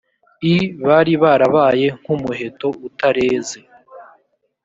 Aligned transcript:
i 0.55 0.57
bari 0.85 1.13
barabaye 1.23 1.87
nk 1.99 2.07
umuheto 2.15 2.67
utareze 2.87 3.59